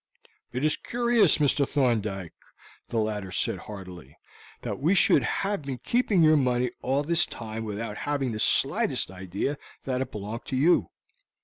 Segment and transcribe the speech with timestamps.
[0.51, 1.69] "It is curious, Mr.
[1.69, 2.33] Thorndyke,"
[2.87, 4.17] the latter said heartily,
[4.63, 9.11] "that we should have been keeping your money all this time without having the slightest
[9.11, 10.89] idea that it belonged to you.